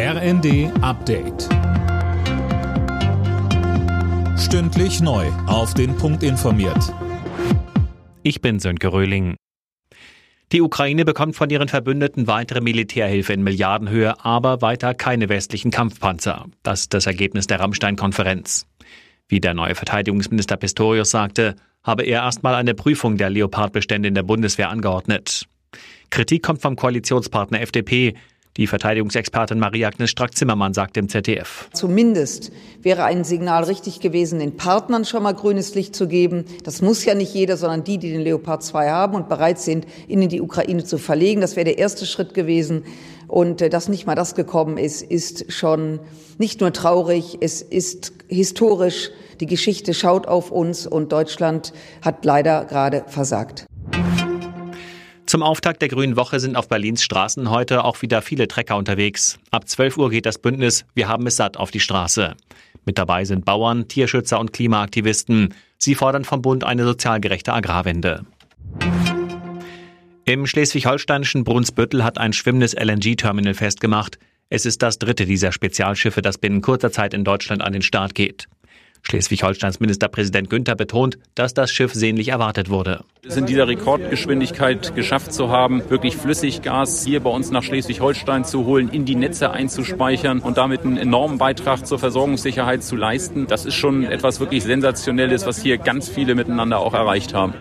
[0.00, 1.48] RND Update.
[4.38, 5.26] Stündlich neu.
[5.48, 6.94] Auf den Punkt informiert.
[8.22, 9.34] Ich bin Sönke Röhling.
[10.52, 16.44] Die Ukraine bekommt von ihren Verbündeten weitere Militärhilfe in Milliardenhöhe, aber weiter keine westlichen Kampfpanzer.
[16.62, 18.68] Das ist das Ergebnis der Rammstein-Konferenz.
[19.26, 24.22] Wie der neue Verteidigungsminister Pistorius sagte, habe er erstmal eine Prüfung der Leopardbestände in der
[24.22, 25.48] Bundeswehr angeordnet.
[26.10, 28.14] Kritik kommt vom Koalitionspartner FDP.
[28.58, 31.68] Die Verteidigungsexpertin Marie-Agnes Strack-Zimmermann sagt im ZDF.
[31.72, 32.50] Zumindest
[32.82, 36.44] wäre ein Signal richtig gewesen, den Partnern schon mal grünes Licht zu geben.
[36.64, 39.86] Das muss ja nicht jeder, sondern die, die den Leopard 2 haben und bereit sind,
[40.08, 41.40] ihn in die Ukraine zu verlegen.
[41.40, 42.82] Das wäre der erste Schritt gewesen.
[43.28, 46.00] Und äh, dass nicht mal das gekommen ist, ist schon
[46.38, 49.10] nicht nur traurig, es ist historisch.
[49.38, 53.67] Die Geschichte schaut auf uns und Deutschland hat leider gerade versagt.
[55.28, 59.38] Zum Auftakt der Grünen Woche sind auf Berlins Straßen heute auch wieder viele Trecker unterwegs.
[59.50, 62.34] Ab 12 Uhr geht das Bündnis Wir haben es satt auf die Straße.
[62.86, 65.52] Mit dabei sind Bauern, Tierschützer und Klimaaktivisten.
[65.76, 68.24] Sie fordern vom Bund eine sozial gerechte Agrarwende.
[70.24, 74.18] Im schleswig-holsteinischen Brunsbüttel hat ein schwimmendes LNG-Terminal festgemacht.
[74.48, 78.14] Es ist das dritte dieser Spezialschiffe, das binnen kurzer Zeit in Deutschland an den Start
[78.14, 78.48] geht.
[79.10, 83.04] Schleswig-Holsteins Ministerpräsident Günther betont, dass das Schiff sehnlich erwartet wurde.
[83.26, 88.66] Es in dieser Rekordgeschwindigkeit geschafft zu haben, wirklich Flüssiggas hier bei uns nach Schleswig-Holstein zu
[88.66, 93.46] holen, in die Netze einzuspeichern und damit einen enormen Beitrag zur Versorgungssicherheit zu leisten.
[93.46, 97.54] Das ist schon etwas wirklich Sensationelles, was hier ganz viele miteinander auch erreicht haben.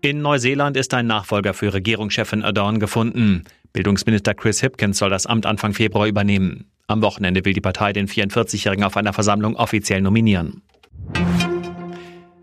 [0.00, 3.44] In Neuseeland ist ein Nachfolger für Regierungschefin Ardern gefunden.
[3.72, 6.66] Bildungsminister Chris Hipkins soll das Amt Anfang Februar übernehmen.
[6.90, 10.62] Am Wochenende will die Partei den 44-Jährigen auf einer Versammlung offiziell nominieren.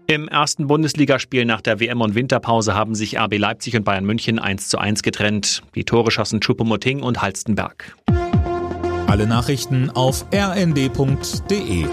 [0.05, 4.37] Im ersten Bundesligaspiel nach der WM- und Winterpause haben sich RB Leipzig und Bayern München
[4.37, 5.63] 1 zu 1 getrennt.
[5.73, 7.95] Die Tore schossen Choupo-Moting und Halstenberg.
[9.07, 11.85] Alle Nachrichten auf rnd.de